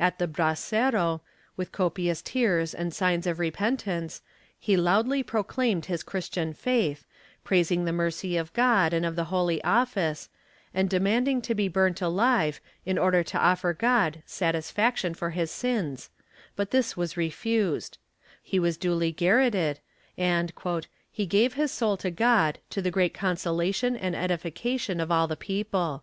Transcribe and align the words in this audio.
At 0.00 0.18
the 0.18 0.26
brasero, 0.26 1.20
with 1.58 1.70
copious 1.70 2.22
tears 2.22 2.72
and 2.72 2.94
signs 2.94 3.26
of 3.26 3.38
repentance, 3.38 4.22
he 4.58 4.74
loudly 4.74 5.22
proclaimed 5.22 5.84
his 5.84 6.02
Christian 6.02 6.54
faith, 6.54 7.04
praising 7.44 7.84
the 7.84 7.92
mercy 7.92 8.38
of 8.38 8.50
God 8.54 8.94
and 8.94 9.04
of 9.04 9.16
the 9.16 9.24
Holy 9.28 9.62
Office 9.62 10.30
and 10.72 10.88
demanding 10.88 11.42
to 11.42 11.54
be 11.54 11.68
burnt 11.68 12.00
alive, 12.00 12.58
in 12.86 12.96
order 12.96 13.22
to 13.24 13.38
offer 13.38 13.74
to 13.74 13.78
God 13.78 14.22
satis 14.24 14.70
faction 14.70 15.12
for 15.12 15.28
his 15.32 15.50
sins, 15.50 16.08
but 16.54 16.70
this 16.70 16.96
was 16.96 17.18
refused; 17.18 17.98
he 18.42 18.58
was 18.58 18.78
duly 18.78 19.12
garrotted 19.12 19.80
and 20.16 20.54
"he 21.12 21.26
gave 21.26 21.52
his 21.52 21.70
soul 21.70 21.98
to 21.98 22.10
God 22.10 22.60
to 22.70 22.80
the 22.80 22.90
great 22.90 23.12
consolation 23.12 23.94
and 23.94 24.14
edifi 24.14 24.54
cation 24.54 25.00
of 25.00 25.12
all 25.12 25.28
the 25.28 25.36
people." 25.36 26.02